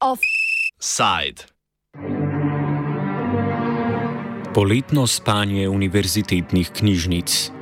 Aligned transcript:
Offside. 0.00 1.44
Poletno 4.54 5.06
spanje 5.06 5.68
univerzitetnih 5.68 6.70
knjižnic. 6.72 7.55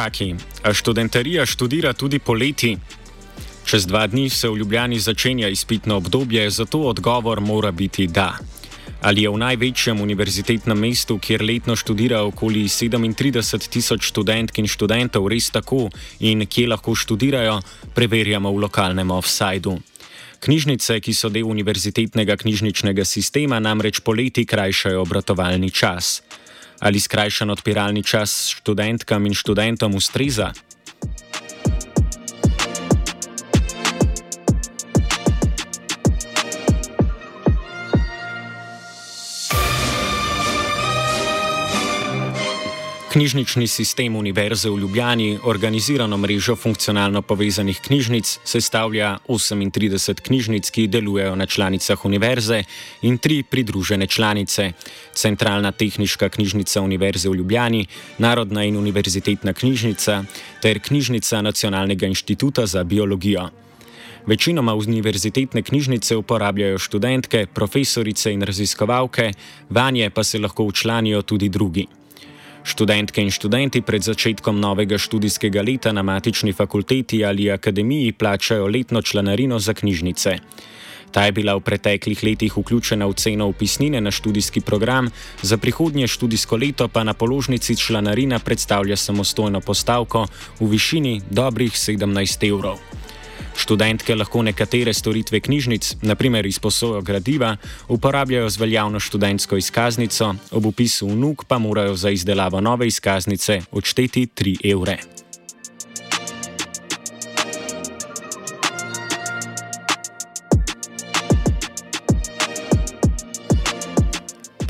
Čaki, 0.00 0.32
a 0.64 0.72
študentarija 0.72 1.44
študira 1.44 1.92
tudi 1.92 2.16
poleti? 2.24 2.72
Čez 3.68 3.84
dva 3.84 4.06
dni 4.08 4.30
se 4.32 4.48
v 4.48 4.56
Ljubljani 4.56 4.96
začenja 4.96 5.48
izpitno 5.52 5.96
obdobje, 6.00 6.50
zato 6.50 6.80
odgovor 6.88 7.40
mora 7.40 7.68
biti 7.70 8.06
da. 8.06 8.38
Ali 9.04 9.22
je 9.22 9.30
v 9.30 9.36
največjem 9.36 10.00
univerzitetnem 10.00 10.78
mestu, 10.78 11.18
kjer 11.20 11.44
letno 11.44 11.76
študira 11.76 12.22
okoli 12.24 12.64
37 12.64 13.68
tisoč 13.68 14.08
študentk 14.08 14.58
in 14.64 14.72
študentov, 14.72 15.28
res 15.28 15.52
tako 15.52 15.90
in 16.24 16.48
kje 16.48 16.72
lahko 16.72 16.96
študirajo, 16.96 17.60
preverjamo 17.92 18.48
v 18.56 18.64
lokalnem 18.64 19.10
offsajdu. 19.12 19.76
Knjižnice, 20.40 20.96
ki 21.04 21.12
so 21.12 21.28
del 21.28 21.44
univerzitetnega 21.44 22.40
knjižničnega 22.40 23.04
sistema, 23.04 23.60
namreč 23.60 24.00
poleti 24.00 24.48
krajšajo 24.48 25.04
obratovalni 25.04 25.68
čas 25.68 26.22
ali 26.80 27.00
skrajšan 27.00 27.50
odpiralni 27.50 28.02
čas 28.02 28.48
študentkam 28.56 29.26
in 29.26 29.34
študentom 29.34 29.94
ustreza? 29.94 30.52
Knjižnični 43.10 43.66
sistem 43.66 44.16
Univerze 44.16 44.70
v 44.70 44.78
Ljubljani, 44.78 45.38
organizirano 45.42 46.16
mrežo 46.16 46.54
funkcionalno 46.56 47.22
povezanih 47.22 47.80
knjižnic, 47.82 48.38
sestavlja 48.44 49.16
38 49.28 50.20
knjižnic, 50.20 50.70
ki 50.70 50.86
delujejo 50.86 51.34
na 51.36 51.46
članicah 51.46 52.04
Univerze 52.04 52.62
in 53.02 53.18
tri 53.18 53.42
pridružene 53.42 54.06
članice: 54.06 54.72
Centralna 55.12 55.72
tehnička 55.72 56.28
knjižnica 56.28 56.80
Univerze 56.80 57.28
v 57.28 57.34
Ljubljani, 57.34 57.86
Narodna 58.18 58.64
in 58.64 58.76
univerzitetna 58.76 59.52
knjižnica 59.52 60.24
ter 60.62 60.80
Knjižnica 60.80 61.42
Nacionalnega 61.42 62.06
inštituta 62.06 62.66
za 62.66 62.84
biologijo. 62.84 63.48
Večinoma 64.26 64.74
univerzitetne 64.74 65.62
knjižnice 65.62 66.16
uporabljajo 66.16 66.78
študentke, 66.78 67.46
profesorice 67.54 68.32
in 68.32 68.42
raziskovalke, 68.42 69.32
vanje 69.70 70.10
pa 70.10 70.24
se 70.24 70.38
lahko 70.38 70.64
učlanijo 70.64 71.22
tudi 71.22 71.48
drugi. 71.48 71.86
Študentke 72.70 73.18
in 73.18 73.34
študenti 73.34 73.82
pred 73.82 73.98
začetkom 73.98 74.60
novega 74.62 74.94
študijskega 74.94 75.62
leta 75.66 75.90
na 75.92 76.02
matični 76.06 76.52
fakulteti 76.54 77.24
ali 77.24 77.50
akademiji 77.50 78.12
plačajo 78.12 78.66
letno 78.66 79.02
članarino 79.02 79.58
za 79.58 79.74
knjižnice. 79.74 80.38
Ta 81.10 81.24
je 81.26 81.32
bila 81.32 81.56
v 81.58 81.64
preteklih 81.66 82.22
letih 82.22 82.56
vključena 82.56 83.06
v 83.10 83.14
ceno 83.18 83.48
upisnine 83.50 84.00
na 84.00 84.10
študijski 84.10 84.60
program, 84.60 85.10
za 85.42 85.58
prihodnje 85.58 86.06
študijsko 86.06 86.56
leto 86.56 86.88
pa 86.88 87.04
na 87.04 87.14
položnici 87.14 87.76
članarina 87.76 88.38
predstavlja 88.38 88.96
samostojno 88.96 89.60
postavko 89.60 90.26
v 90.60 90.70
višini 90.70 91.20
dobrih 91.30 91.72
17 91.72 92.48
evrov. 92.48 92.78
Študentke 93.56 94.14
lahko 94.14 94.42
nekatere 94.42 94.94
storitve 94.94 95.40
knjižnic, 95.40 95.94
naprimer 96.02 96.46
izposojo 96.46 97.00
gradiva, 97.02 97.56
uporabljajo 97.88 98.50
z 98.50 98.60
veljavno 98.60 99.00
študentsko 99.00 99.56
izkaznico, 99.56 100.34
ob 100.50 100.66
upisu 100.66 101.08
v 101.08 101.16
NUK 101.16 101.44
pa 101.44 101.58
morajo 101.58 101.96
za 101.96 102.10
izdelavo 102.10 102.60
nove 102.60 102.86
izkaznice 102.86 103.60
odšteti 103.70 104.28
3 104.36 104.56
evre. 104.72 105.19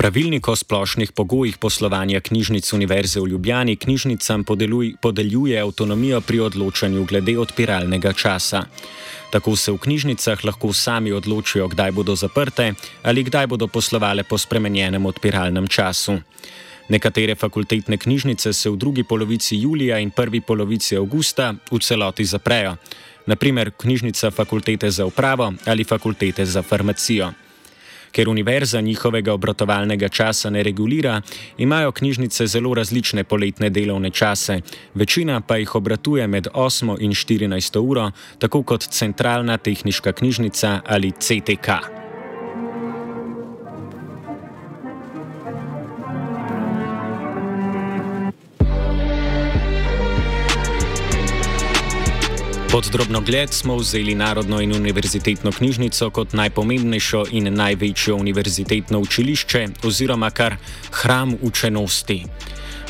Pravilnik 0.00 0.48
o 0.48 0.56
splošnih 0.56 1.12
pogojih 1.12 1.58
poslovanja 1.60 2.20
knjižnic 2.20 2.72
Univerze 2.72 3.20
v 3.20 3.26
Ljubljani 3.28 3.76
knjižnicam 3.76 4.44
podeluj, 4.44 4.94
podeljuje 5.02 5.60
avtonomijo 5.60 6.20
pri 6.20 6.40
odločanju 6.40 7.04
glede 7.04 7.34
odpiralnega 7.38 8.12
časa. 8.12 8.62
Tako 9.30 9.56
se 9.56 9.72
v 9.72 9.78
knjižnicah 9.78 10.44
lahko 10.44 10.72
sami 10.72 11.12
odločijo, 11.12 11.68
kdaj 11.68 11.92
bodo 11.92 12.16
zaprte 12.16 12.72
ali 13.02 13.24
kdaj 13.24 13.46
bodo 13.46 13.68
poslovale 13.68 14.24
po 14.24 14.38
spremenjenem 14.38 15.06
odpiralnem 15.06 15.68
času. 15.68 16.16
Nekatere 16.88 17.34
fakultetne 17.34 17.98
knjižnice 17.98 18.52
se 18.52 18.70
v 18.70 18.76
drugi 18.76 19.04
polovici 19.04 19.56
julija 19.56 19.98
in 19.98 20.10
prvi 20.10 20.40
polovici 20.40 20.96
avgusta 20.96 21.52
v 21.70 21.78
celoti 21.78 22.24
zaprejo, 22.24 22.76
naprimer 23.26 23.70
knjižnica 23.76 24.30
fakultete 24.30 24.90
za 24.90 25.06
upravo 25.06 25.52
ali 25.66 25.84
fakultete 25.84 26.44
za 26.44 26.62
farmacijo. 26.62 27.32
Ker 28.12 28.28
univerza 28.28 28.80
njihovega 28.80 29.32
obratovalnega 29.32 30.08
časa 30.08 30.50
ne 30.50 30.62
regulira, 30.62 31.20
imajo 31.58 31.92
knjižnice 31.92 32.46
zelo 32.46 32.74
različne 32.74 33.24
poletne 33.24 33.70
delovne 33.70 34.10
čase, 34.10 34.60
večina 34.94 35.40
pa 35.40 35.56
jih 35.56 35.74
obratuje 35.74 36.26
med 36.26 36.48
8 36.54 36.96
in 37.00 37.10
14 37.10 37.78
uro, 37.78 38.10
tako 38.38 38.62
kot 38.62 38.82
centralna 38.82 39.56
tehnička 39.56 40.12
knjižnica 40.12 40.80
ali 40.86 41.10
CTK. 41.10 41.99
Pod 52.72 52.88
drobnogled 52.92 53.52
smo 53.52 53.76
vzeli 53.76 54.14
Narodno 54.14 54.60
in 54.60 54.72
univerzitetno 54.72 55.50
knjižnico 55.52 56.10
kot 56.10 56.32
najpomembnejšo 56.32 57.24
in 57.30 57.54
največjo 57.54 58.14
univerzitetno 58.16 58.98
učilišče 58.98 59.66
oziroma 59.84 60.30
kar 60.30 60.54
hram 60.90 61.34
učenosti. 61.42 62.24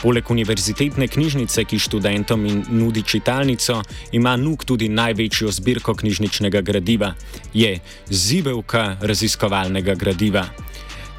Poleg 0.03 0.31
univerzitetne 0.31 1.09
knjižnice, 1.09 1.65
ki 1.65 1.79
študentom 1.79 2.45
nudi 2.69 3.03
čitalnico, 3.03 3.83
ima 4.13 4.37
NUK 4.37 4.65
tudi 4.65 4.89
največjo 4.89 5.49
zbirko 5.51 5.95
knjižničnega 5.95 6.61
gradiva, 6.61 7.15
je 7.55 7.79
zibelka 8.11 8.97
raziskovalnega 9.01 9.95
gradiva. 9.95 10.45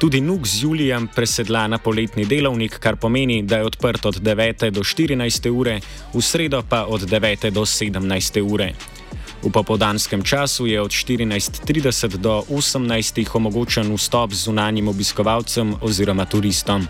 Tudi 0.02 0.18
NUK 0.20 0.46
z 0.46 0.62
Julijem 0.62 1.06
presedla 1.06 1.70
na 1.70 1.78
poletni 1.78 2.26
delovnik, 2.26 2.74
kar 2.82 2.96
pomeni, 2.98 3.42
da 3.46 3.62
je 3.62 3.70
odprt 3.70 4.06
od 4.10 4.16
9. 4.18 4.70
do 4.74 4.82
14. 4.82 5.46
ure, 5.46 5.78
v 6.14 6.18
sredo 6.18 6.58
pa 6.66 6.90
od 6.90 7.06
9. 7.06 7.50
do 7.54 7.62
17. 7.62 8.42
ure. 8.42 8.74
V 9.42 9.50
popodanskem 9.54 10.26
času 10.26 10.66
je 10.66 10.82
od 10.82 10.90
14.30 10.90 12.18
do 12.18 12.42
18. 12.50 13.22
omogočen 13.34 13.94
vstop 13.94 14.34
zunanjim 14.34 14.90
obiskovalcem 14.90 15.78
oziroma 15.80 16.26
turistom. 16.26 16.82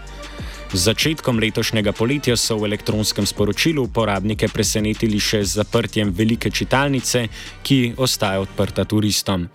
Z 0.72 0.80
začetkom 0.80 1.36
letošnjega 1.36 1.92
poletja 1.92 2.32
so 2.32 2.56
v 2.56 2.72
elektronskem 2.72 3.28
sporočilu 3.28 3.92
uporabnike 3.92 4.48
presenetili 4.48 5.20
še 5.20 5.44
z 5.44 5.60
zaprtjem 5.60 6.08
velike 6.16 6.48
čitalnice, 6.48 7.28
ki 7.60 7.92
ostaja 8.00 8.40
odprta 8.40 8.88
turistom. 8.88 9.52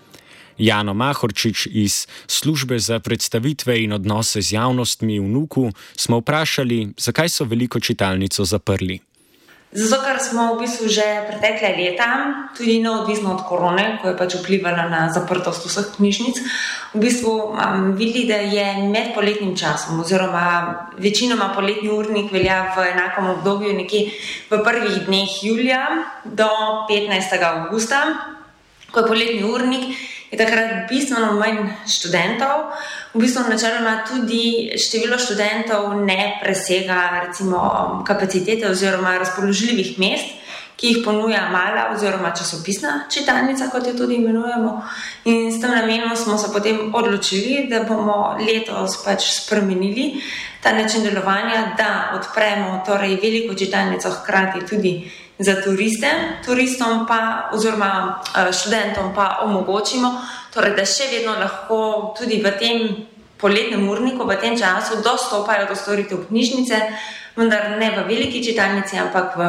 Jano 0.57 0.93
Mahorčič 0.93 1.67
iz 1.71 2.07
službe 2.27 2.79
za 2.79 2.99
predstavitve 2.99 3.83
in 3.83 3.93
odnose 3.93 4.41
z 4.41 4.53
javnostmi 4.53 5.19
v 5.19 5.27
Nuku 5.27 5.71
smo 5.95 6.19
vprašali, 6.19 6.93
zakaj 6.97 7.29
so 7.29 7.45
veliko 7.45 7.79
čitalnico 7.79 8.45
zaprli. 8.45 8.99
Zato, 9.67 9.99
ker 9.99 10.15
smo 10.15 10.55
v 10.55 10.63
bistvu 10.63 10.87
že 10.87 11.03
pretekle 11.27 11.75
leta, 11.75 12.07
tudi 12.55 12.79
neodvisno 12.79 13.35
od 13.35 13.43
korone, 13.43 13.99
ko 13.99 14.07
je 14.07 14.15
pač 14.15 14.39
vplivala 14.39 14.87
na 14.87 15.01
zaprtost 15.11 15.67
vseh 15.67 15.91
knjižnic, 15.99 16.39
v 16.95 16.99
bistvu 17.03 17.51
um, 17.51 17.91
videli, 17.99 18.31
da 18.31 18.39
je 18.39 18.87
med 18.87 19.11
poletnim 19.11 19.59
časom, 19.59 19.99
oziroma 19.99 20.87
večinoma 20.95 21.51
poletni 21.51 21.91
urnik 21.91 22.31
velja 22.31 22.71
v 22.79 22.95
enakem 22.95 23.27
obdobju, 23.35 23.75
nekje 23.75 24.15
v 24.47 24.63
prvih 24.63 25.03
dneh 25.03 25.29
julija 25.43 25.83
do 26.23 26.47
15. 26.87 27.35
augusta, 27.43 28.01
ko 28.87 29.03
je 29.03 29.09
poletni 29.11 29.43
urnik 29.43 29.91
je 30.31 30.37
takrat 30.37 30.89
bistveno 30.89 31.33
manj 31.39 31.69
študentov. 31.87 32.71
V 33.13 33.19
bistvu 33.19 33.47
načeloma 33.49 34.03
tudi 34.07 34.71
število 34.77 35.17
študentov 35.17 35.95
ne 36.05 36.39
presega 36.43 37.23
recimo, 37.25 38.03
kapacitete 38.07 38.69
oziroma 38.69 39.17
razpoložljivih 39.17 39.99
mest. 39.99 40.37
ki 40.77 40.87
jih 40.87 40.97
ponuja 41.05 41.49
mala 41.49 41.87
oziroma 41.93 42.29
časopisna 42.37 43.07
čitalnica, 43.09 43.65
kot 43.73 43.87
jo 43.87 43.95
tudi 43.97 44.19
imenujemo. 44.21 44.75
In 45.25 45.49
s 45.51 45.61
tem 45.61 45.73
namenom 45.73 46.15
smo 46.15 46.37
se 46.37 46.51
potem 46.53 46.93
odločili, 46.95 47.65
da 47.69 47.81
bomo 47.83 48.37
letos 48.37 49.01
pač 49.05 49.25
spremenili 49.39 50.21
ta 50.61 50.73
način 50.77 51.03
delovanja, 51.03 51.73
da 51.77 52.13
odpremo 52.19 52.83
torej 52.85 53.17
veliko 53.21 53.55
čitalnico 53.55 54.11
hkrati 54.21 54.65
tudi 54.69 54.93
za 55.39 55.61
turiste, 55.61 56.09
turistom 56.45 57.05
pa 57.07 57.49
oziroma 57.53 58.21
eh, 58.35 58.53
študentom 58.53 59.13
pa 59.15 59.39
omogočimo, 59.45 60.11
torej, 60.53 60.73
da 60.75 60.85
še 60.85 61.09
vedno 61.11 61.37
lahko 61.37 62.13
tudi 62.17 62.41
v 62.41 62.53
tem 62.57 62.77
poletnem 63.37 63.85
urniku, 63.89 64.25
v 64.25 64.37
tem 64.41 64.57
času 64.57 65.01
dostopajo 65.05 65.69
do 65.69 65.75
storitev 65.77 66.25
knjižnice, 66.29 66.77
vendar 67.37 67.77
ne 67.77 67.91
v 67.93 68.07
veliki 68.09 68.41
čitalnici, 68.41 68.97
ampak 68.97 69.37
v 69.37 69.41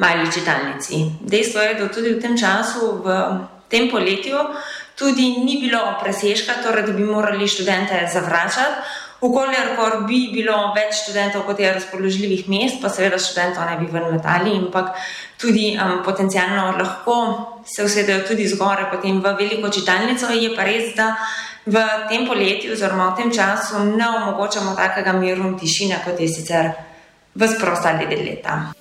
mali 0.00 0.24
čitalnici. 0.32 1.20
Dejstvo 1.20 1.60
je, 1.60 1.74
da 1.76 1.88
tudi 1.92 2.16
v 2.16 2.20
tem 2.20 2.32
času, 2.36 3.04
v 3.04 3.08
tem 3.68 3.92
poletju, 3.92 4.40
tudi 4.96 5.44
ni 5.44 5.60
bilo 5.60 6.00
presežka, 6.00 6.64
torej 6.64 6.88
da 6.88 6.92
bi 6.96 7.04
morali 7.04 7.44
študente 7.48 8.08
zavračati. 8.08 9.04
Ukolikor 9.24 10.02
bi 10.04 10.26
bilo 10.28 10.74
več 10.76 10.98
študentov, 11.00 11.46
kot 11.48 11.60
je 11.60 11.72
razpoložljivih 11.72 12.48
mest, 12.52 12.82
pa 12.82 12.90
seveda 12.92 13.16
študentov 13.16 13.64
ne 13.64 13.78
bi 13.80 13.88
ven 13.88 14.10
letali, 14.12 14.52
ampak 14.60 14.92
tudi 15.40 15.70
um, 15.72 16.02
potencialno 16.04 16.76
lahko 16.76 17.16
se 17.64 17.84
usedejo 17.84 18.26
tudi 18.28 18.48
zgore 18.48 18.90
potem 18.92 19.22
v 19.24 19.32
veliko 19.38 19.72
čitalnico. 19.72 20.28
Je 20.36 20.52
pa 20.52 20.68
res, 20.68 20.92
da 20.94 21.14
v 21.64 21.80
tem 22.10 22.28
poletju 22.28 22.76
oziroma 22.76 23.10
v 23.14 23.22
tem 23.22 23.32
času 23.32 23.84
ne 23.96 24.06
omogočamo 24.20 24.76
takega 24.76 25.16
miru 25.16 25.48
in 25.48 25.56
tišine, 25.56 26.04
kot 26.04 26.20
je 26.20 26.28
sicer 26.28 26.72
v 27.34 27.48
sprostali 27.48 28.06
del 28.06 28.20
leta. 28.20 28.76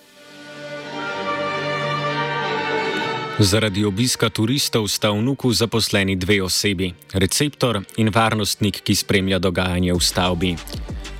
Zaradi 3.36 3.84
obiska 3.84 4.32
turistov 4.32 4.88
sta 4.88 5.12
v 5.12 5.20
Nuku 5.20 5.52
zaposleni 5.52 6.16
dve 6.16 6.40
osebi: 6.40 6.96
receptor 7.12 7.84
in 8.00 8.08
varnostnik, 8.08 8.80
ki 8.80 8.96
spremlja 8.96 9.44
dogajanje 9.44 9.92
v 9.92 10.00
stavbi. 10.00 10.52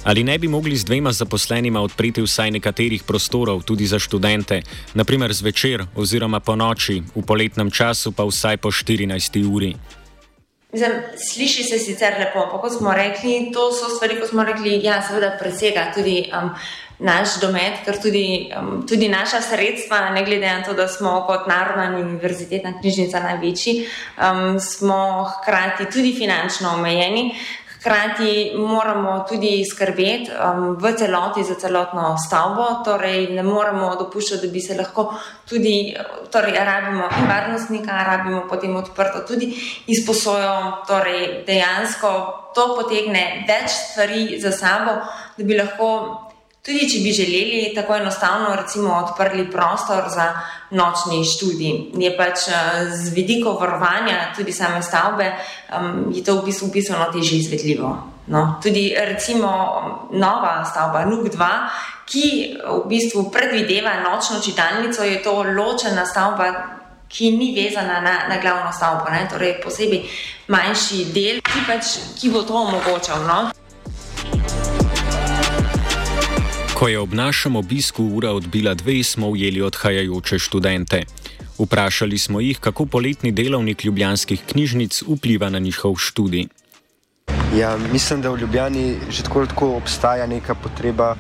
Ali 0.08 0.24
ne 0.24 0.40
bi 0.40 0.48
mogli 0.48 0.80
z 0.80 0.88
dvema 0.88 1.12
zaposlenima 1.12 1.84
odpreti 1.84 2.24
vsaj 2.24 2.56
nekaterih 2.56 3.04
prostorov 3.04 3.68
tudi 3.68 3.84
za 3.84 4.00
študente, 4.00 4.64
naprimer 4.96 5.34
zvečer 5.36 5.84
oziroma 5.92 6.40
po 6.40 6.56
noči, 6.56 7.04
v 7.04 7.20
poletnem 7.20 7.68
času 7.68 8.16
pa 8.16 8.24
vsaj 8.24 8.64
po 8.64 8.72
14. 8.72 9.44
uri? 9.44 9.76
Mislim, 10.74 10.92
sliši 11.34 11.64
se 11.64 11.80
sicer 11.80 12.18
lepo, 12.20 12.40
ampak 12.40 12.62
kot 12.62 12.78
smo 12.78 12.94
rekli, 12.94 13.52
to 13.54 13.72
so 13.72 13.90
stvari, 13.96 14.20
ko 14.20 14.28
smo 14.28 14.44
rekli, 14.44 14.80
da 14.80 14.88
ja, 14.90 15.02
seveda 15.02 15.38
presega 15.40 15.92
tudi. 15.96 16.26
Um, 16.34 16.52
naš 17.00 17.40
domet, 17.42 17.82
ker 17.84 17.98
tudi, 18.00 18.52
um, 18.56 18.86
tudi 18.88 19.10
naša 19.12 19.42
sredstva, 19.44 20.14
ne 20.16 20.24
glede 20.24 20.48
na 20.48 20.64
to, 20.64 20.74
da 20.74 20.88
smo 20.88 21.26
kot 21.28 21.48
Narodna 21.48 21.90
univerzitetna 22.00 22.78
knjižnica 22.80 23.20
največji, 23.20 23.74
um, 24.16 24.60
smo 24.60 25.28
hkrati 25.34 25.90
tudi 25.92 26.16
finančno 26.16 26.74
omejeni. 26.78 27.34
Hkrati 27.86 28.58
moramo 28.58 29.26
tudi 29.30 29.62
skrbeti 29.62 30.32
um, 30.34 30.74
v 30.74 30.94
celoti 30.98 31.44
za 31.46 31.54
celotno 31.54 32.18
stavbo, 32.18 32.82
torej 32.82 33.30
ne 33.30 33.44
moremo 33.46 33.92
dopuščati, 34.00 34.48
da 34.48 34.54
bi 34.54 34.62
se 34.62 34.74
lahko 34.74 35.12
tudi, 35.46 35.94
torej 36.34 36.58
rabimo 36.66 37.06
in 37.06 37.30
varnostnika, 37.30 38.02
rabimo 38.08 38.48
potem 38.50 38.74
odprto 38.76 39.22
tudi 39.30 39.54
izposojo, 39.86 40.82
torej 40.90 41.46
dejansko 41.46 42.10
to 42.58 42.72
potegne 42.74 43.46
več 43.46 43.70
stvari 43.70 44.40
za 44.42 44.50
sabo, 44.52 44.98
da 45.38 45.44
bi 45.46 45.54
lahko 45.54 46.25
Tudi, 46.66 46.88
če 46.90 47.00
bi 47.04 47.12
želeli 47.14 47.74
tako 47.76 47.94
enostavno, 48.00 48.56
recimo, 48.58 48.96
odprli 48.98 49.44
prostor 49.52 50.08
za 50.10 50.32
nočni 50.74 51.20
študij, 51.22 51.76
je 52.02 52.10
pač 52.18 52.48
eh, 52.50 52.88
z 52.90 53.12
vidiko 53.14 53.54
varovanja 53.60 54.32
tudi 54.36 54.54
same 54.54 54.82
stavbe, 54.82 55.28
um, 55.70 56.08
je 56.10 56.24
to 56.26 56.40
v 56.40 56.48
bistvu 56.48 56.72
pisano 56.74 57.06
teže 57.14 57.38
izvedljivo. 57.38 57.92
No, 58.34 58.58
tudi, 58.64 58.96
recimo, 58.98 59.52
nova 60.12 60.64
stavba, 60.66 61.04
NUK 61.06 61.30
2, 61.36 61.50
ki 62.10 62.26
v 62.66 62.82
bistvu 62.90 63.28
predvideva 63.30 64.00
nočno 64.02 64.42
čitalnico, 64.42 65.06
je 65.06 65.22
to 65.22 65.44
ločena 65.44 66.06
stavba, 66.06 66.50
ki 67.08 67.30
ni 67.38 67.52
vezana 67.54 68.00
na, 68.02 68.16
na 68.30 68.40
glavno 68.42 68.74
stavbo, 68.74 69.06
ne? 69.14 69.28
torej 69.30 69.60
posebej 69.62 70.02
manjši 70.50 71.06
del, 71.14 71.46
ki, 71.46 71.62
pač, 71.70 71.94
ki 72.18 72.34
bo 72.34 72.42
to 72.42 72.58
omogočal. 72.58 73.22
No? 73.30 73.38
Ko 76.86 76.90
je 76.90 77.00
ob 77.02 77.18
našem 77.18 77.56
obisku 77.56 78.04
ura 78.14 78.30
odbila 78.38 78.76
dve, 78.78 79.02
smo 79.04 79.28
ujeli 79.34 79.62
odhajajoče 79.62 80.38
študente. 80.40 81.00
Vprašali 81.58 82.18
smo 82.18 82.40
jih, 82.40 82.60
kako 82.62 82.86
poletni 82.86 83.32
delovnik 83.32 83.86
ljubljanskih 83.86 84.44
knjižnic 84.46 85.02
vpliva 85.08 85.50
na 85.50 85.60
njihov 85.60 85.96
študij. 85.98 86.46
Ja, 87.58 87.78
mislim, 87.94 88.22
da 88.22 88.30
v 88.30 88.38
Ljubljani 88.38 89.00
že 89.10 89.24
tako, 89.24 89.46
tako 89.46 89.70
obstaja 89.78 90.28
neka 90.28 90.54
potreba 90.56 91.16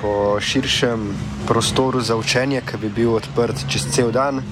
po 0.00 0.38
širšem 0.40 1.10
prostoru 1.46 2.00
za 2.00 2.16
učenje, 2.16 2.62
ki 2.70 2.78
bi 2.78 2.88
bil 2.88 3.14
odprt 3.14 3.66
čez 3.66 3.88
cel 3.90 4.12
dan. 4.14 4.42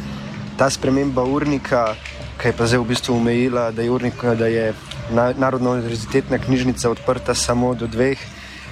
Ta 0.59 0.71
sprememba 0.71 1.23
urnika, 1.23 1.95
ki 2.43 2.49
je 2.49 2.57
pa 2.59 2.67
zdaj 2.67 2.83
v 2.83 2.89
bistvu 2.89 3.15
omejila, 3.15 3.71
da 3.71 3.87
je, 3.87 3.91
urnik, 3.91 4.27
da 4.35 4.51
je 4.51 4.75
Narodna 5.15 5.71
univerzitetna 5.71 6.39
knjižnica 6.39 6.91
odprta 6.91 7.35
samo 7.35 7.75
do 7.75 7.87
dveh 7.87 8.19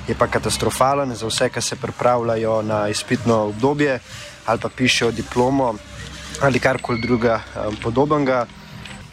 je 0.08 0.14
pa 0.14 0.26
katastrofalen 0.26 1.14
za 1.14 1.26
vse, 1.26 1.48
ki 1.48 1.60
se 1.60 1.76
pripravljajo 1.76 2.62
na 2.62 2.88
izpitno 2.88 3.36
obdobje 3.50 3.98
ali 4.46 4.60
pa 4.60 4.68
pišejo 4.68 5.10
diplomo 5.12 5.74
ali 6.40 6.60
karkoli 6.60 7.00
druga 7.00 7.40
um, 7.40 7.76
podobnega. 7.82 8.46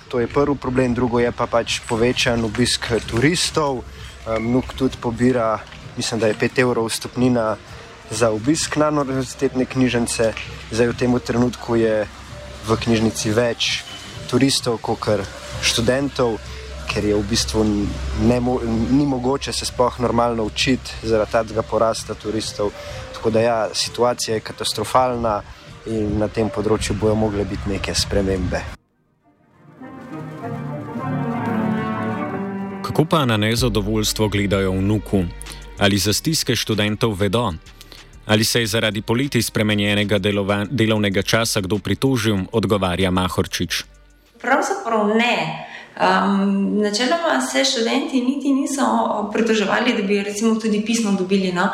To 0.08 0.20
je 0.20 0.28
prvi 0.28 0.56
problem, 0.56 0.94
drugo 0.94 1.20
je 1.20 1.32
pa 1.32 1.48
pač 1.48 1.80
povečan 1.90 2.44
obisk 2.44 2.92
turistov. 3.08 3.82
Um, 4.28 4.52
Nuk 4.52 4.74
tudi 4.74 4.98
pobira, 5.02 5.60
mislim, 5.98 6.20
da 6.20 6.28
je 6.28 6.36
5 6.36 6.60
evrov 6.62 6.90
stopnina 6.90 7.56
za 8.12 8.30
obisk 8.30 8.76
na 8.76 8.90
univerzitetne 8.90 9.66
knjižnice. 9.66 10.34
Zdaj 10.72 10.88
v 10.88 10.98
tem 11.00 11.20
trenutku 11.20 11.76
je 11.76 12.08
v 12.68 12.78
knjižnici 12.78 13.32
več 13.32 13.84
turistov 14.30 14.78
kot 14.82 15.24
študentov 15.62 16.38
ker 16.94 17.06
je 17.06 17.16
v 17.16 17.26
bistvu 17.30 17.64
ne, 18.30 18.38
ni 18.92 19.06
mogoče 19.06 19.54
se 19.54 19.66
sploh 19.66 20.00
normalno 20.00 20.44
učiti 20.44 20.92
zaradi 21.04 21.50
tega 21.50 21.62
porasta 21.62 22.14
turistov. 22.14 22.72
Tako 23.14 23.30
da 23.30 23.42
ja, 23.42 23.70
situacija 23.74 24.36
je 24.36 24.46
katastrofalna 24.46 25.42
in 25.86 26.20
na 26.20 26.28
tem 26.28 26.50
področju 26.50 26.96
bojo 27.00 27.16
mogle 27.16 27.46
biti 27.46 27.70
neke 27.70 27.96
spremembe. 27.96 28.62
Kako 32.84 33.06
pa 33.10 33.26
na 33.26 33.38
nezadovoljstvo 33.38 34.30
gledajo 34.30 34.72
v 34.72 34.82
Nuku? 34.82 35.24
Ali 35.80 35.98
za 35.98 36.14
stiske 36.14 36.56
študentov 36.56 37.18
vedo? 37.18 37.54
Ali 38.26 38.44
se 38.44 38.60
je 38.60 38.68
zaradi 38.68 39.02
poleti 39.02 39.42
spremenjenega 39.42 40.20
delovnega 40.70 41.24
časa 41.26 41.62
kdo 41.62 41.80
pritožil, 41.80 42.46
odgovarja 42.52 43.12
Mahorčič. 43.12 43.84
Pravzaprav 44.40 45.08
ne. 45.18 45.73
Um, 45.94 46.82
načeloma 46.82 47.42
se 47.42 47.66
študenti 47.66 48.22
niti 48.22 48.54
niso 48.54 48.86
pritoževali, 49.34 49.94
da 49.94 50.02
bi 50.02 50.24
recimo 50.24 50.56
tudi 50.60 50.82
pismo 50.86 51.12
dobili, 51.12 51.52
no, 51.52 51.68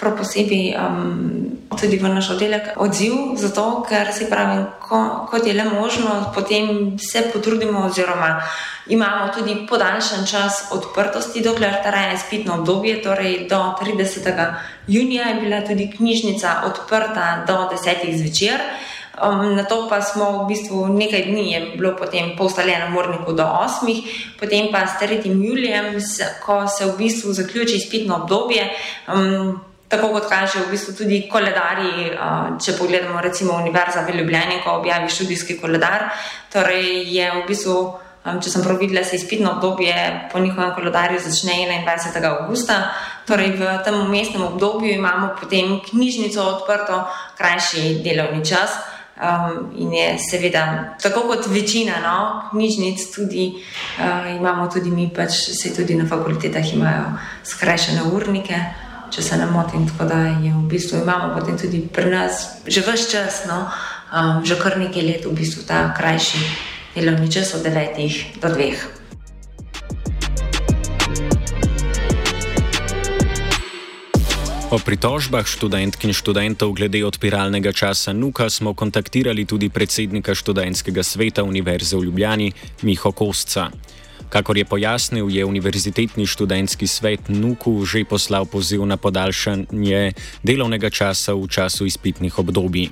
prav 0.00 0.16
posebej 0.16 0.74
um, 0.78 1.46
tudi 1.80 1.98
v 1.98 2.08
naš 2.08 2.30
oddelek 2.30 2.76
odziv, 2.76 3.14
zato 3.36 3.82
ker 3.88 4.12
se 4.12 4.30
pravi, 4.30 4.62
ko, 4.80 5.26
kot 5.30 5.46
je 5.46 5.52
le 5.52 5.64
možno, 5.64 6.30
potem 6.34 6.98
se 6.98 7.30
potrudimo 7.32 7.86
oziroma 7.86 8.40
imamo 8.86 9.32
tudi 9.34 9.66
podaljšan 9.68 10.26
čas 10.26 10.64
odprtosti, 10.70 11.42
dokler 11.42 11.74
traja 11.82 12.12
izpitno 12.12 12.54
obdobje, 12.54 13.02
torej 13.02 13.46
do 13.48 13.74
30. 13.80 14.54
junija 14.86 15.28
je 15.28 15.40
bila 15.40 15.60
tudi 15.60 15.90
knjižnica 15.96 16.50
odprta 16.66 17.44
do 17.46 17.52
10. 17.52 18.18
zvečer. 18.18 18.60
Um, 19.14 19.54
na 19.54 19.62
to 19.62 19.86
pa 19.86 20.02
smo 20.02 20.42
v 20.42 20.46
bistvu 20.50 20.88
nekaj 20.90 21.30
dni, 21.30 21.52
je 21.52 21.60
bilo 21.78 21.94
potem 21.94 22.34
po 22.34 22.50
ustaljenem 22.50 22.90
morniku 22.90 23.32
do 23.32 23.46
8, 23.46 23.86
potem 24.40 24.72
pa 24.74 24.86
s 24.86 24.98
3. 24.98 25.22
julijem, 25.22 25.94
ko 26.42 26.66
se 26.66 26.86
v 26.86 26.96
bistvu 26.98 27.32
zaključi 27.32 27.76
izpitno 27.76 28.16
obdobje. 28.16 28.70
Um, 29.06 29.60
Tako 29.84 30.08
kot 30.16 30.26
kaže 30.26 30.64
v 30.64 30.72
bistvu 30.74 30.96
tudi 30.96 31.18
koledarji, 31.30 32.10
uh, 32.16 32.56
če 32.58 32.72
pogledamo 32.74 33.20
recimo 33.22 33.54
Univerza 33.60 34.02
v 34.02 34.16
Ljubljani, 34.16 34.62
ko 34.64 34.80
objavi 34.80 35.12
študijski 35.12 35.60
koledar, 35.60 36.08
torej 36.50 37.04
je 37.14 37.28
v 37.30 37.42
bistvu, 37.46 37.76
um, 38.24 38.40
če 38.42 38.50
sem 38.50 38.64
prav 38.64 38.80
videla, 38.80 39.04
se 39.04 39.20
izpitno 39.20 39.52
obdobje 39.52 39.94
po 40.32 40.42
njihovem 40.42 40.72
koledarju 40.74 41.20
začne 41.22 41.84
21. 41.86 42.26
augusta, 42.32 42.80
torej 43.28 43.54
v 43.60 43.76
tem 43.84 44.00
mestnem 44.10 44.42
obdobju 44.48 44.96
imamo 44.96 45.36
potem 45.38 45.78
knjižnico 45.84 46.42
odprto, 46.42 47.04
krajši 47.38 48.00
delovni 48.02 48.42
čas. 48.42 48.93
Um, 49.14 49.70
in 49.78 49.92
je 49.94 50.18
seveda, 50.18 50.96
tako 51.02 51.20
kot 51.28 51.46
večina 51.46 52.00
no, 52.02 52.48
knjižnic, 52.50 53.04
tudi 53.14 53.52
uh, 53.54 54.36
imamo 54.36 54.66
tudi 54.66 54.90
mi, 54.90 55.06
pač 55.14 55.30
se 55.54 55.70
tudi 55.74 55.94
na 55.94 56.06
fakultetah 56.06 56.72
imajo 56.74 57.12
skrajšane 57.46 58.02
urnike, 58.10 58.58
če 59.14 59.22
se 59.22 59.38
ne 59.38 59.46
motim. 59.46 59.86
Tako 59.86 60.08
da 60.10 60.18
je 60.42 60.50
v 60.50 60.64
bistvu 60.66 61.04
imamo 61.04 61.30
potem 61.38 61.58
tudi 61.58 61.84
pri 61.86 62.10
nas 62.10 62.58
že 62.66 62.82
vse 62.82 63.10
čas 63.10 63.44
no, 63.46 63.70
um, 64.10 64.42
že 64.42 64.58
kar 64.58 64.78
nekaj 64.82 65.06
let 65.06 65.30
v 65.30 65.36
bistvu 65.38 65.62
ta 65.62 65.94
krajši 65.94 66.42
delovni 66.98 67.30
čas 67.30 67.54
od 67.54 67.62
9 67.62 68.42
do 68.42 68.48
2. 68.50 69.03
O 74.74 74.78
pritožbah 74.82 75.46
študentk 75.46 76.02
in 76.02 76.10
študentov 76.10 76.74
glede 76.74 76.98
odpiralnega 77.06 77.70
časa 77.70 78.10
NUKA 78.10 78.50
smo 78.50 78.74
kontaktirali 78.74 79.46
tudi 79.46 79.70
predsednika 79.70 80.34
študentskega 80.34 80.98
sveta 80.98 81.46
Univerze 81.46 81.94
v 81.94 82.10
Ljubljani, 82.10 82.50
Miho 82.82 83.14
Kostca. 83.14 83.70
Kakor 84.26 84.58
je 84.58 84.66
pojasnil, 84.66 85.30
je 85.30 85.46
Univerzitetni 85.46 86.26
študentski 86.26 86.90
svet 86.90 87.30
NUKU 87.30 87.86
že 87.86 88.02
poslal 88.02 88.50
poziv 88.50 88.82
na 88.82 88.98
podaljšanje 88.98 90.18
delovnega 90.42 90.90
časa 90.90 91.38
v 91.38 91.46
času 91.46 91.86
izpitnih 91.86 92.34
obdobij. 92.34 92.90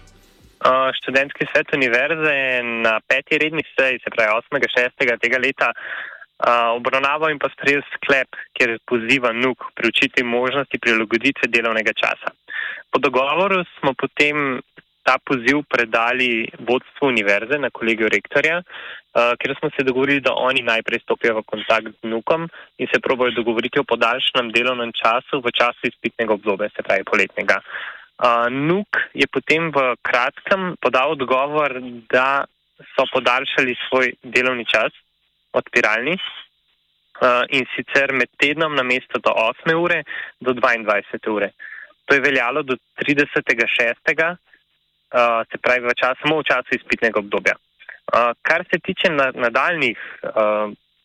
Študentski 1.02 1.50
svet 1.50 1.66
Univerze 1.74 2.30
je 2.30 2.62
na 2.62 3.02
peti 3.02 3.42
redni 3.42 3.66
seji, 3.74 3.98
se 3.98 4.10
pravi 4.14 4.30
8.6. 4.54 5.18
tega 5.18 5.38
leta, 5.42 5.74
obravnaval 6.50 7.30
in 7.30 7.38
pa 7.38 7.48
sprejel 7.54 7.82
sklep, 7.94 8.34
kjer 8.58 8.78
poziva 8.86 9.32
NUK 9.32 9.72
preučiti 9.74 10.24
možnosti 10.24 10.78
prilagoditve 10.78 11.48
delovnega 11.48 11.92
časa. 11.92 12.34
Po 12.90 12.98
dogovoru 12.98 13.64
smo 13.78 13.94
potem 13.94 14.60
ta 15.02 15.18
poziv 15.18 15.62
predali 15.68 16.46
vodstvu 16.58 17.08
univerze 17.08 17.58
na 17.58 17.70
kolegijo 17.70 18.08
rektorja, 18.08 18.62
ker 19.12 19.54
smo 19.58 19.70
se 19.74 19.84
dogovorili, 19.84 20.20
da 20.20 20.34
oni 20.34 20.62
najprej 20.62 21.02
stopijo 21.02 21.40
v 21.40 21.42
kontakt 21.46 21.90
z 21.90 22.10
NUKom 22.10 22.48
in 22.78 22.86
se 22.92 23.00
probojo 23.00 23.34
dogovoriti 23.34 23.80
o 23.80 23.84
podaljšanem 23.84 24.52
delovnem 24.52 24.92
času 24.92 25.42
v 25.42 25.50
času 25.50 25.90
izpitnega 25.90 26.34
obdobja, 26.34 26.70
se 26.70 26.82
pravi 26.82 27.04
poletnega. 27.04 27.60
NUK 28.50 29.00
je 29.14 29.26
potem 29.26 29.70
v 29.74 29.96
kratkem 30.02 30.76
podal 30.80 31.18
odgovor, 31.18 31.80
da 32.10 32.44
so 32.94 33.06
podaljšali 33.12 33.74
svoj 33.88 34.14
delovni 34.22 34.64
čas 34.66 34.94
odpiralni 35.52 36.16
uh, 36.16 37.44
in 37.48 37.66
sicer 37.74 38.12
med 38.12 38.30
tednom 38.40 38.74
na 38.74 38.82
mesto 38.82 39.20
do 39.20 39.30
8 39.30 39.74
ure 39.76 40.02
do 40.40 40.54
22 40.54 41.30
ure. 41.30 41.52
To 42.06 42.14
je 42.14 42.20
veljalo 42.20 42.62
do 42.62 42.76
30.6., 43.00 43.56
uh, 44.26 44.36
se 45.50 45.58
pravi 45.58 45.86
v 45.86 45.94
čas, 45.94 46.18
samo 46.22 46.40
v 46.40 46.48
času 46.50 46.76
izpitnega 46.76 47.20
obdobja. 47.20 47.56
Uh, 47.56 48.32
kar 48.42 48.64
se 48.70 48.78
tiče 48.78 49.12
na, 49.12 49.30
nadaljnih 49.34 49.98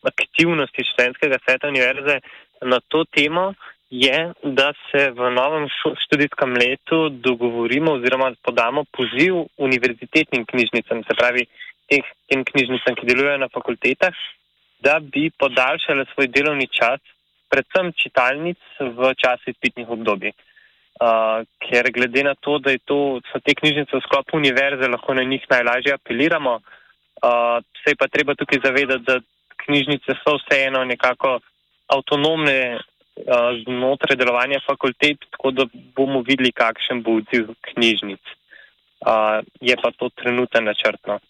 aktivnosti 0.02 0.84
študentskega 0.84 1.38
sveta 1.44 1.68
univerze 1.68 2.20
na 2.62 2.80
to 2.88 3.04
temo, 3.04 3.52
je, 3.90 4.32
da 4.42 4.72
se 4.90 5.10
v 5.10 5.30
novem 5.30 5.68
študijskem 6.04 6.52
letu 6.52 7.08
dogovorimo 7.08 7.92
oziroma 7.92 8.32
podamo 8.42 8.84
poziv 8.84 9.34
univerzitetnim 9.56 10.44
knjižnicam, 10.44 11.02
se 11.04 11.16
pravi 11.18 11.46
teh, 11.88 12.04
tem 12.28 12.44
knjižnicam, 12.44 12.96
ki 12.98 13.08
delujejo 13.08 13.38
na 13.42 13.48
fakultetah, 13.52 14.14
da 14.84 14.98
bi 15.00 15.30
podaljšale 15.38 16.06
svoj 16.12 16.28
delovni 16.30 16.68
čas, 16.70 17.00
predvsem 17.50 17.92
čitalnic 17.96 18.60
v 18.78 19.14
času 19.18 19.50
izpitnih 19.50 19.88
obdobij. 19.88 20.34
Uh, 20.98 21.46
ker 21.62 21.86
glede 21.94 22.24
na 22.26 22.34
to, 22.34 22.58
da 22.58 22.74
to, 22.84 23.20
so 23.30 23.38
te 23.38 23.54
knjižnice 23.54 23.94
v 23.94 24.02
sklopu 24.02 24.36
univerze, 24.36 24.90
lahko 24.90 25.14
na 25.14 25.22
njih 25.22 25.44
najlažje 25.50 25.94
apeliramo, 25.94 26.58
uh, 26.58 27.58
se 27.82 27.94
je 27.94 27.98
pa 27.98 28.08
treba 28.10 28.34
tukaj 28.34 28.58
zavedati, 28.64 29.06
da 29.06 29.20
knjižnice 29.64 30.18
so 30.24 30.34
vseeno 30.40 30.82
nekako 30.84 31.38
avtonomne 31.94 32.58
uh, 32.74 33.54
znotraj 33.62 34.18
delovanja 34.18 34.58
fakultet, 34.66 35.22
tako 35.30 35.54
da 35.54 35.68
bomo 35.96 36.24
videli, 36.26 36.52
kakšen 36.52 37.02
bo 37.02 37.20
odziv 37.22 37.54
knjižnic. 37.70 38.34
Uh, 38.98 39.38
je 39.60 39.78
pa 39.78 39.94
to 39.94 40.10
trenutno 40.18 40.60
načrtno. 40.60 41.20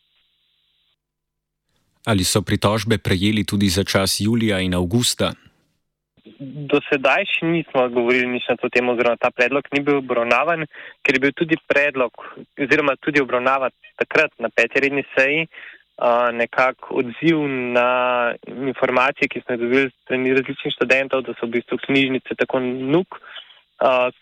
Ali 2.09 2.25
so 2.25 2.41
pritožbe 2.41 2.97
prejeli 2.99 3.45
tudi 3.45 3.69
za 3.69 3.85
čas 3.85 4.17
julija 4.21 4.61
in 4.65 4.75
avgusta? 4.75 5.35
Do 6.71 6.79
sedaj 6.89 7.27
še 7.29 7.49
nismo 7.49 7.83
govorili 7.93 8.29
nič 8.33 8.47
na 8.49 8.57
to 8.61 8.71
temo, 8.73 8.95
oziroma 8.95 9.21
ta 9.21 9.29
predlog 9.35 9.67
ni 9.75 9.81
bil 9.85 9.99
obravnavan, 10.01 10.65
ker 11.05 11.17
je 11.17 11.21
bil 11.25 11.35
tudi 11.37 11.59
predlog, 11.69 12.13
oziroma 12.65 12.95
tudi 13.05 13.21
obravnavan 13.21 13.75
takrat 14.01 14.33
na 14.41 14.49
peti 14.49 14.81
redni 14.85 15.05
seji, 15.17 15.49
nekako 16.33 17.01
odziv 17.03 17.43
na 17.75 17.89
informacije, 18.47 19.29
ki 19.29 19.43
smo 19.43 19.57
jih 19.57 19.61
dobili 19.65 19.91
strani 20.05 20.37
različnih 20.39 20.77
študentov, 20.77 21.25
da 21.27 21.35
so 21.37 21.49
v 21.49 21.59
bistvu 21.59 21.81
knjižnice 21.89 22.39
tako 22.39 22.63
NUK 22.63 23.19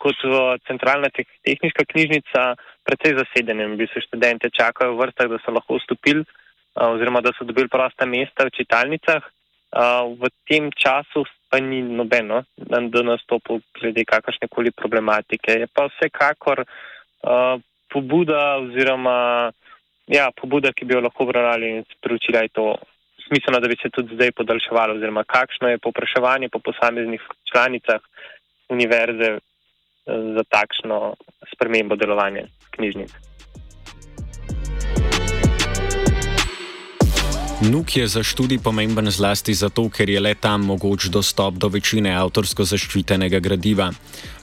kot 0.03 0.25
centralna 0.67 1.13
tehnička 1.13 1.87
knjižnica 1.93 2.49
precej 2.89 3.15
zasedene. 3.21 3.69
V 3.75 3.79
bistvu 3.85 4.03
študente 4.09 4.51
čakajo 4.51 4.97
v 4.97 5.05
vrstah, 5.05 5.31
da 5.31 5.39
so 5.45 5.55
lahko 5.55 5.79
vstopili 5.79 6.25
oziroma 6.77 7.21
da 7.21 7.33
so 7.39 7.45
dobili 7.45 7.69
prosta 7.69 8.07
mesta 8.07 8.45
v 8.45 8.55
čitalnicah. 8.57 9.23
V 10.21 10.29
tem 10.49 10.71
času 10.73 11.25
pa 11.51 11.59
ni 11.61 11.83
nobeno, 11.83 12.45
da 12.57 13.03
nastopu 13.03 13.61
glede 13.79 14.05
kakršne 14.05 14.49
koli 14.49 14.71
problematike. 14.71 15.53
Je 15.53 15.67
pa 15.67 15.89
vsekakor 15.91 16.65
pobuda 17.93 18.57
oziroma 18.63 19.53
ja, 20.07 20.31
pobuda, 20.31 20.73
ki 20.73 20.85
bi 20.85 20.95
jo 20.95 21.03
lahko 21.03 21.27
obravnali 21.27 21.71
in 21.77 21.85
sporočila 21.97 22.45
je 22.47 22.55
to 22.55 22.67
smiselno, 23.27 23.61
da 23.61 23.69
bi 23.69 23.77
se 23.83 23.91
tudi 23.91 24.15
zdaj 24.15 24.33
podaljševalo 24.39 24.95
oziroma 24.95 25.25
kakšno 25.25 25.69
je 25.69 25.83
popraševanje 25.83 26.49
po 26.49 26.59
posameznih 26.59 27.23
članicah 27.51 28.01
univerze 28.69 29.39
za 30.07 30.43
takšno 30.49 31.15
spremembo 31.53 31.97
delovanja 31.97 32.47
knjižnic. 32.71 33.11
Nuk 37.61 37.97
je 37.97 38.05
za 38.09 38.21
študij 38.23 38.59
pomemben 38.61 39.09
zlasti 39.11 39.55
zato, 39.55 39.89
ker 39.89 40.11
je 40.11 40.21
le 40.21 40.35
tam 40.35 40.61
mogoč 40.69 41.09
dostop 41.09 41.57
do 41.57 41.71
večine 41.73 42.13
avtorsko 42.13 42.65
zaščitenega 42.69 43.41
gradiva. 43.41 43.89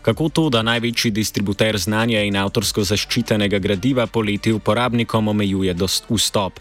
Kako 0.01 0.29
to, 0.33 0.49
da 0.49 0.65
največji 0.65 1.11
distributer 1.13 1.77
znanja 1.77 2.23
in 2.25 2.33
avtorsko 2.41 2.81
zaščitenega 2.81 3.59
gradiva 3.61 4.07
poleti 4.09 4.49
uporabnikom 4.49 5.29
omejuje 5.29 5.75
vstop? 6.09 6.57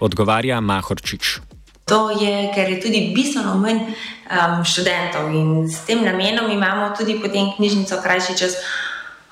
Odgovarja 0.00 0.60
Mahorčič. 0.60 1.40
To 1.88 2.12
je, 2.20 2.52
ker 2.52 2.68
je 2.68 2.80
tudi 2.84 3.00
bistveno 3.16 3.56
manj 3.56 3.80
um, 3.80 4.60
študentov 4.60 5.32
in 5.32 5.64
s 5.72 5.86
tem 5.88 6.04
namenom 6.04 6.52
imamo 6.52 6.92
tudi 6.98 7.16
potem 7.16 7.48
knjižnico 7.56 7.96
krajši 8.04 8.36
čas 8.36 8.60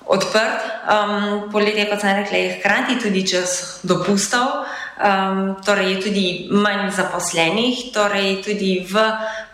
odprt. 0.09 0.65
Um, 0.89 1.53
poletje, 1.53 1.85
kot 1.93 2.01
sem 2.01 2.17
rekla, 2.17 2.39
je 2.39 2.57
hkrati 2.57 2.97
tudi 2.97 3.29
čas 3.29 3.81
dopustov 3.85 4.65
um, 5.03 5.57
torej 5.65 5.93
je 5.93 6.01
tudi 6.01 6.27
manj 6.51 6.91
zaposlenih, 6.91 7.93
torej 7.93 8.43
tudi 8.45 8.87
v 8.87 8.95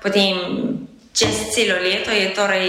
potem 0.03 0.37
čez 1.13 1.51
celo 1.55 1.81
leto 1.83 2.11
je 2.11 2.31
torej. 2.35 2.69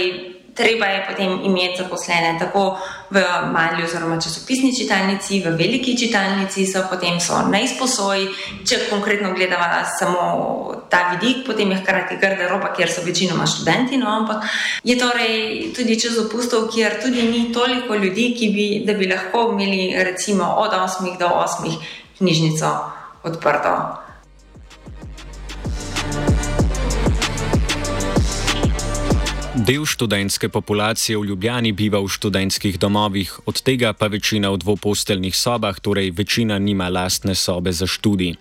Treba 0.50 0.86
je 0.86 1.06
potem 1.08 1.30
imeti 1.46 1.78
zaposlene 1.78 2.36
tako 2.36 2.76
v 3.10 3.22
mali 3.54 3.84
oziroma 3.86 4.20
časopisni 4.20 4.74
čitalnici, 4.76 5.40
v 5.40 5.54
veliki 5.56 5.96
čitalnici, 5.96 6.66
so 6.66 6.84
potem 6.90 7.20
so 7.20 7.38
na 7.48 7.62
izposoji. 7.62 8.28
Če 8.66 8.90
konkretno 8.90 9.30
gledamo 9.32 9.64
samo 9.98 10.24
ta 10.90 11.14
vidik, 11.14 11.46
potem 11.46 11.70
je 11.70 11.78
hkrati 11.80 12.18
grda 12.20 12.50
roba, 12.50 12.74
kjer 12.76 12.90
so 12.92 13.06
večinoma 13.06 13.46
študenti, 13.46 13.96
no, 13.96 14.10
ampak 14.10 14.44
je 14.84 14.98
torej 14.98 15.70
tudi 15.72 15.96
čez 15.96 16.18
opustov, 16.18 16.68
kjer 16.74 16.98
tudi 17.00 17.22
ni 17.30 17.52
toliko 17.54 17.94
ljudi, 17.94 18.34
bi, 18.52 18.66
da 18.84 18.98
bi 18.98 19.08
lahko 19.08 19.54
imeli 19.54 19.94
recimo 20.04 20.44
od 20.44 20.74
8 20.76 21.18
do 21.18 21.30
8 21.30 21.99
knjižnico 22.20 22.68
odprto. 23.22 23.96
Del 29.56 29.84
študentske 29.84 30.48
populacije 30.48 31.18
v 31.18 31.24
Ljubljani 31.24 31.72
biva 31.72 32.00
v 32.00 32.08
študentskih 32.08 32.78
domovih, 32.78 33.32
od 33.46 33.62
tega 33.62 33.92
pa 33.92 34.06
večina 34.06 34.50
v 34.52 34.60
dvoposteljnih 34.60 35.36
sobah, 35.36 35.80
torej 35.80 36.12
večina 36.16 36.58
nima 36.58 36.88
lastne 36.88 37.34
sobe 37.34 37.72
za 37.72 37.86
študij. 37.86 38.34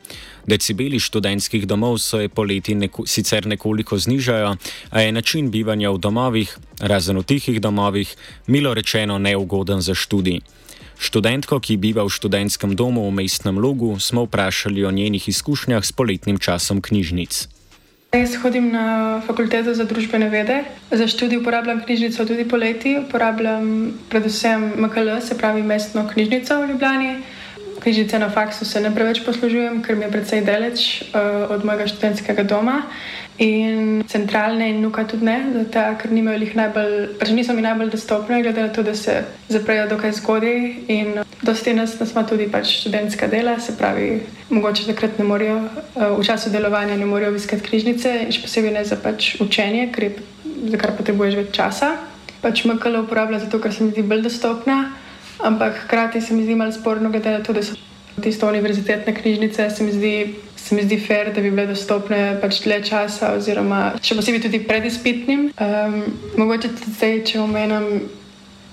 Decibeli 0.46 1.00
študentskih 1.00 1.68
domov 1.68 1.98
se 1.98 2.28
poleti 2.30 2.76
neko, 2.76 3.08
sicer 3.08 3.48
nekoliko 3.48 3.98
znižajo, 3.98 4.56
a 4.90 5.02
je 5.02 5.12
način 5.12 5.52
bivanja 5.52 5.92
v 5.92 5.98
domovih, 5.98 6.58
razen 6.80 7.18
v 7.18 7.24
tihih 7.24 7.62
domovih, 7.62 8.16
milo 8.48 8.74
rečeno 8.74 9.18
neugoden 9.18 9.82
za 9.82 9.96
študij. 9.96 10.59
Študentko, 11.00 11.64
ki 11.64 11.80
biva 11.80 12.04
v 12.04 12.12
študentskem 12.12 12.76
domu 12.76 13.08
v 13.08 13.24
mestnem 13.24 13.56
logu, 13.56 13.96
smo 14.04 14.28
vprašali 14.28 14.84
o 14.84 14.92
njenih 14.92 15.30
izkušnjah 15.32 15.80
s 15.80 15.96
poletnim 15.96 16.36
časom 16.36 16.84
knjižnic. 16.84 17.48
Jaz 18.12 18.36
hodim 18.42 18.72
na 18.74 19.22
fakulteto 19.22 19.72
za 19.74 19.86
družbene 19.86 20.28
vede. 20.30 20.64
Za 20.92 21.08
študij 21.08 21.40
uporabljam 21.40 21.80
knjižnico 21.86 22.26
tudi 22.26 22.44
poleti. 22.44 22.98
Uporabljam 22.98 23.94
predvsem 24.10 24.74
MKL, 24.76 25.22
se 25.22 25.38
pravi 25.38 25.64
mestno 25.64 26.04
knjižnico 26.14 26.58
v 26.62 26.70
Ljubljani. 26.74 27.12
Knjižnice 27.80 28.20
na 28.20 28.30
faksu 28.30 28.66
se 28.66 28.82
ne 28.82 28.92
preveč 28.96 29.22
poslužujem, 29.26 29.84
ker 29.84 29.96
mi 29.96 30.04
je 30.04 30.12
precej 30.12 30.42
daleč 30.42 31.02
uh, 31.02 31.54
od 31.54 31.66
mojega 31.66 31.88
študentskega 31.88 32.44
doma. 32.44 32.82
In 33.40 34.04
centralne 34.08 34.68
in 34.68 34.82
nuka 34.82 35.06
tudi 35.08 35.24
ne, 35.24 35.38
zato, 35.54 35.80
ker 36.02 36.12
nimajo 36.12 36.42
jih 36.44 36.58
najbolj, 36.60 36.96
pač 37.22 37.30
niso 37.32 37.54
mi 37.56 37.64
najbolj 37.64 37.94
dostopne, 37.94 38.42
glede 38.44 38.66
na 38.66 38.72
to, 38.76 38.84
da 38.84 38.92
se 38.96 39.14
zaprejo 39.48 39.86
dokaj 39.88 40.12
zgodaj. 40.18 40.60
In 40.92 41.22
dosti 41.48 41.74
nas, 41.74 41.96
nas 42.02 42.12
ima 42.12 42.26
tudi 42.28 42.50
pač 42.52 42.74
študentska 42.82 43.30
dela, 43.32 43.56
se 43.64 43.78
pravi, 43.80 44.10
mogoče 44.50 44.90
takrat 44.92 45.22
ne 45.24 45.30
morejo, 45.32 45.56
eh, 45.96 46.10
v 46.20 46.26
času 46.28 46.52
delovanja 46.52 46.98
ne 47.00 47.08
morejo 47.08 47.32
obiskati 47.32 47.64
knjižnice, 47.64 48.16
in 48.26 48.36
še 48.36 48.44
posebej 48.44 48.76
ne 48.76 48.84
za 48.84 49.00
pač 49.00 49.38
učenje, 49.40 49.88
ker 49.96 50.10
je, 50.10 50.12
za 50.76 50.84
kar 50.84 50.98
potrebuješ 51.00 51.40
več 51.40 51.56
časa. 51.56 51.96
Pač 52.44 52.66
MKL 52.68 53.06
uporablja 53.06 53.40
zato, 53.40 53.64
ker 53.64 53.72
se 53.72 53.88
mi 53.88 53.96
zdi 53.96 54.04
bolj 54.04 54.28
dostopna, 54.28 54.92
ampak 55.40 55.86
hkrati 55.86 56.20
se 56.20 56.36
mi 56.36 56.44
zdi 56.44 56.60
malo 56.60 56.76
sporno, 56.76 57.08
glede 57.08 57.40
na 57.40 57.40
to, 57.40 57.56
da 57.56 57.64
so 57.64 57.80
tiste 58.22 58.46
univerzitetne 58.46 59.16
knjižnice, 59.16 59.70
se 59.70 59.84
mi 59.84 59.92
zdi 59.92 60.14
se 60.70 60.76
mi 60.76 60.84
zdi 60.84 61.00
fair, 61.00 61.34
da 61.34 61.42
bi 61.42 61.50
bile 61.50 61.66
dostopne 61.68 62.38
pač 62.42 62.62
dlje 62.62 62.84
časa, 62.92 63.34
oziroma 63.40 63.96
še 64.06 64.18
posebej 64.20 64.44
tudi 64.44 64.62
pred 64.68 64.86
izpitnim. 64.86 65.50
Um, 65.58 66.00
mogoče 66.38 66.70
tudi 66.76 66.94
zdaj, 66.94 67.16
če 67.32 67.40
omenjam, 67.42 67.88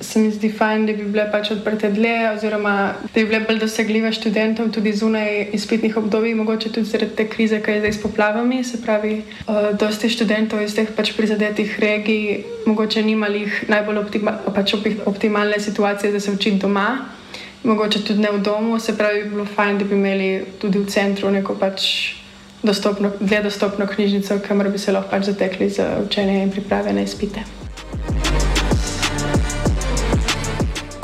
se 0.04 0.20
mi 0.20 0.28
zdi 0.34 0.50
fajn, 0.52 0.84
da 0.84 0.92
bi 0.98 1.06
bile 1.08 1.24
pač 1.32 1.54
odprte 1.54 1.88
dlje, 1.94 2.16
oziroma 2.34 2.74
da 3.00 3.14
bi 3.14 3.24
bile 3.30 3.40
bolj 3.48 3.62
dosegljive 3.62 4.12
študentom 4.18 4.68
tudi 4.74 4.92
zunaj 4.92 5.54
izpitnih 5.56 5.96
obdobij, 5.96 6.36
mogoče 6.36 6.74
tudi 6.74 6.90
zaradi 6.90 7.16
te 7.16 7.28
krize, 7.32 7.62
ki 7.64 7.78
je 7.78 7.84
zdaj 7.86 7.96
s 7.96 8.02
poplavami. 8.04 8.60
Se 8.64 8.82
pravi, 8.84 9.22
uh, 9.46 9.72
dosti 9.80 10.12
študentov 10.12 10.60
iz 10.66 10.76
teh 10.76 10.92
pač 10.92 11.14
prizadetih 11.16 11.78
regij 11.80 12.42
mogoče 12.68 13.08
nimali 13.08 13.46
najbolj 13.72 14.04
optima, 14.04 14.36
pač 14.52 14.76
optimalne 15.06 15.62
situacije, 15.64 16.12
da 16.12 16.20
se 16.20 16.34
učiti 16.34 16.60
doma 16.60 17.15
mogoče 17.66 18.04
tudi 18.04 18.20
ne 18.20 18.30
v 18.32 18.40
domu, 18.42 18.78
se 18.80 18.96
pravi, 18.96 19.24
bi 19.24 19.30
bilo 19.30 19.44
fajn, 19.44 19.78
da 19.78 19.84
bi 19.84 19.94
imeli 19.94 20.30
tudi 20.60 20.78
v 20.78 20.86
centru 20.86 21.30
neko 21.30 21.58
pač 21.58 21.90
dostopno, 22.62 23.12
dve 23.20 23.42
dostopno 23.42 23.86
knjižnico, 23.86 24.40
kamor 24.48 24.70
bi 24.70 24.78
se 24.78 24.92
lahko 24.92 25.10
pač 25.10 25.30
zatekli 25.32 25.70
za 25.70 25.90
učenje 26.06 26.42
in 26.42 26.50
priprave 26.50 26.92
na 26.92 27.02
izpite. 27.02 27.55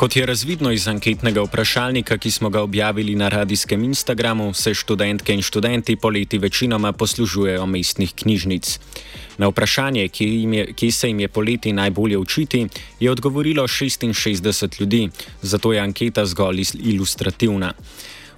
Kot 0.02 0.16
je 0.16 0.26
razvidno 0.26 0.72
iz 0.74 0.88
anketnega 0.88 1.42
vprašalnika, 1.42 2.16
ki 2.18 2.30
smo 2.30 2.48
ga 2.50 2.62
objavili 2.62 3.14
na 3.14 3.28
radijskem 3.28 3.84
Instagramu, 3.84 4.54
se 4.54 4.74
študentke 4.74 5.34
in 5.34 5.42
študenti 5.42 5.96
poleti 5.96 6.38
večinoma 6.38 6.92
poslužujejo 6.92 7.66
mestnih 7.66 8.14
knjižnic. 8.14 8.78
Na 9.38 9.46
vprašanje, 9.48 10.08
kje 10.76 10.90
se 10.92 11.08
jim 11.08 11.20
je 11.20 11.28
poleti 11.28 11.72
najbolje 11.72 12.18
učiti, 12.18 12.66
je 13.00 13.10
odgovorilo 13.10 13.62
66 13.62 14.80
ljudi, 14.80 15.08
zato 15.42 15.72
je 15.72 15.80
anketa 15.80 16.26
zgolj 16.26 16.64
ilustrativna. 16.82 17.72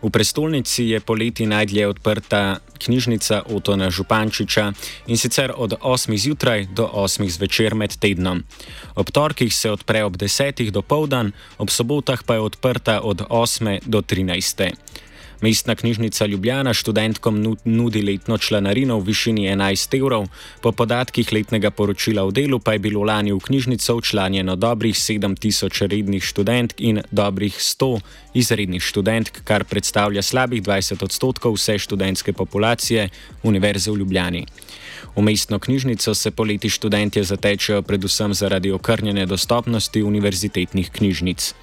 V 0.04 0.10
prestolnici 0.12 0.84
je 0.92 1.00
poleti 1.00 1.46
najdlje 1.46 1.88
odprta 1.88 2.60
knjižnica 2.78 3.42
Otona 3.48 3.88
Župančiča 3.90 4.72
in 5.06 5.16
sicer 5.16 5.52
od 5.56 5.72
8. 5.80 6.16
zjutraj 6.16 6.66
do 6.76 6.84
8. 6.92 7.28
zvečer 7.28 7.74
med 7.74 7.96
tednom. 7.96 8.42
Ob 8.94 9.10
torkih 9.10 9.54
se 9.54 9.70
odpre 9.70 10.04
ob 10.04 10.16
10. 10.16 10.70
do 10.70 10.82
povdan, 10.82 11.32
ob 11.58 11.70
sobotah 11.70 12.20
pa 12.26 12.34
je 12.34 12.40
odprta 12.40 13.00
od 13.00 13.24
8. 13.30 13.78
do 13.86 14.02
13. 14.02 14.76
Mestna 15.44 15.74
knjižnica 15.74 16.26
Ljubljana 16.26 16.72
študentkom 16.74 17.56
nudi 17.64 18.02
letno 18.02 18.38
članarino 18.38 18.96
v 18.98 19.04
višini 19.04 19.42
11 19.48 19.96
evrov, 19.98 20.24
po 20.60 20.72
podatkih 20.72 21.32
letnega 21.32 21.70
poročila 21.70 22.24
v 22.24 22.32
delu 22.32 22.58
pa 22.58 22.72
je 22.72 22.78
bilo 22.78 23.02
lani 23.04 23.32
v 23.32 23.42
knjižnico 23.44 23.96
včlanjeno 23.98 24.56
dobrih 24.56 24.94
7000 24.94 25.86
rednih 25.86 26.24
študentk 26.24 26.80
in 26.80 27.02
dobrih 27.10 27.58
100 27.58 28.00
izrednih 28.34 28.82
študentk, 28.82 29.42
kar 29.44 29.64
predstavlja 29.64 30.22
slabih 30.22 30.62
20 30.62 31.04
odstotkov 31.04 31.58
vse 31.60 31.76
študentske 31.78 32.32
populacije 32.32 33.10
Univerze 33.42 33.90
v 33.90 34.00
Ljubljani. 34.00 34.46
V 35.16 35.22
mestno 35.22 35.58
knjižnico 35.58 36.14
se 36.14 36.30
poleti 36.30 36.70
študentje 36.70 37.24
zatečejo 37.24 37.82
predvsem 37.82 38.34
zaradi 38.34 38.72
okrnjene 38.72 39.26
dostopnosti 39.26 40.02
univerzitetnih 40.02 40.90
knjižnic 40.90 41.54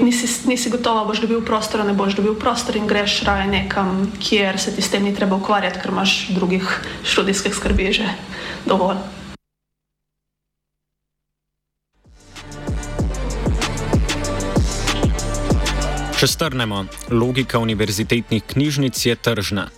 nisi, 0.00 0.48
nisi 0.48 0.70
gotova, 0.70 1.04
boš 1.04 1.20
dobil 1.20 1.40
prostor, 1.44 1.84
ne 1.86 1.94
boš 1.94 2.16
dobil 2.18 2.34
prostor 2.34 2.76
in 2.76 2.86
greš 2.86 3.22
raje 3.26 3.46
nekam, 3.50 4.12
kjer 4.20 4.58
se 4.60 4.74
ti 4.76 4.82
s 4.82 4.90
tem 4.90 5.04
ni 5.04 5.14
treba 5.14 5.36
ukvarjati, 5.36 5.80
ker 5.82 5.92
imaš 5.92 6.28
drugih 6.34 6.64
študijskih 7.04 7.54
skrbi 7.54 7.92
že 7.92 8.08
dovolj. 8.66 8.98
Če 16.18 16.26
strnemo, 16.26 16.84
logika 17.14 17.60
univerzitetnih 17.62 18.42
knjižnic 18.42 19.06
je 19.06 19.14
tržna. 19.14 19.68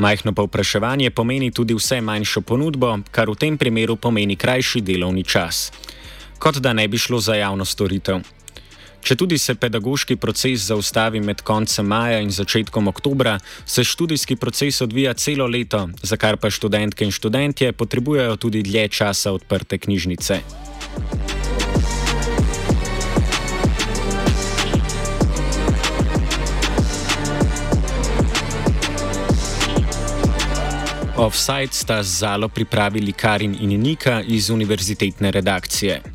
Majhno 0.00 0.32
povpraševanje 0.32 1.10
pomeni 1.10 1.50
tudi 1.52 1.74
vse 1.76 2.00
manjšo 2.00 2.40
ponudbo, 2.40 2.94
kar 3.12 3.28
v 3.28 3.36
tem 3.36 3.58
primeru 3.60 3.98
pomeni 4.00 4.36
krajši 4.36 4.80
delovni 4.80 5.24
čas. 5.24 5.68
Kot 6.40 6.62
da 6.64 6.72
ne 6.72 6.88
bi 6.88 6.98
šlo 6.98 7.20
za 7.20 7.36
javno 7.36 7.64
storitev. 7.68 8.24
Če 9.02 9.16
tudi 9.18 9.34
se 9.38 9.56
pedagoški 9.58 10.14
proces 10.22 10.68
zaustavi 10.68 11.18
med 11.20 11.40
koncem 11.42 11.88
maja 11.90 12.20
in 12.22 12.30
začetkom 12.30 12.86
oktobra, 12.86 13.34
se 13.66 13.82
študijski 13.84 14.36
proces 14.38 14.78
odvija 14.80 15.14
celo 15.18 15.48
leto, 15.50 15.88
za 16.02 16.16
kar 16.16 16.38
pa 16.38 16.50
študentke 16.50 17.04
in 17.04 17.10
študentje 17.10 17.72
potrebujejo 17.72 18.36
tudi 18.36 18.62
dlje 18.62 18.88
časa 18.88 19.32
odprte 19.34 19.78
knjižnice. 19.78 20.38
Offside 31.16 31.74
sta 31.74 32.02
z 32.02 32.18
Zalo 32.22 32.48
pripravili 32.48 33.12
Karin 33.12 33.58
in 33.60 33.80
Nika 33.82 34.22
iz 34.22 34.50
univerzitetne 34.50 35.30
redakcije. 35.30 36.11